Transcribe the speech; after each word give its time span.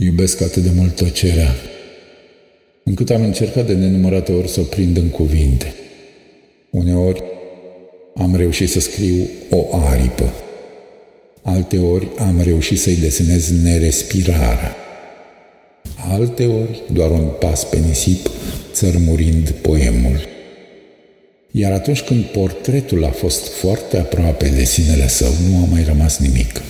Iubesc 0.00 0.40
atât 0.40 0.62
de 0.62 0.70
mult 0.74 0.96
tăcerea, 0.96 1.54
încât 2.82 3.10
am 3.10 3.22
încercat 3.22 3.66
de 3.66 3.74
nenumărate 3.74 4.32
ori 4.32 4.48
să 4.48 4.60
o 4.60 4.62
prind 4.62 4.96
în 4.96 5.08
cuvinte. 5.08 5.74
Uneori 6.70 7.22
am 8.14 8.36
reușit 8.36 8.70
să 8.70 8.80
scriu 8.80 9.28
o 9.50 9.66
aripă, 9.76 10.32
alteori 11.42 12.08
am 12.18 12.40
reușit 12.42 12.80
să-i 12.80 12.96
desenez 12.96 13.50
nerespirarea, 13.62 14.76
alteori 15.96 16.82
doar 16.92 17.10
un 17.10 17.28
pas 17.40 17.64
pe 17.64 17.78
nisip, 17.78 18.30
țărmurind 18.72 19.50
poemul. 19.50 20.28
Iar 21.50 21.72
atunci 21.72 22.00
când 22.00 22.24
portretul 22.24 23.04
a 23.04 23.10
fost 23.10 23.46
foarte 23.48 23.98
aproape 23.98 24.48
de 24.48 24.64
sinele 24.64 25.08
său, 25.08 25.32
nu 25.50 25.56
a 25.56 25.66
mai 25.70 25.84
rămas 25.84 26.18
nimic. 26.18 26.62